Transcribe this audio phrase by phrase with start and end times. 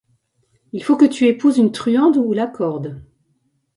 [0.73, 3.03] Il faut que tu épouses une truande ou la corde.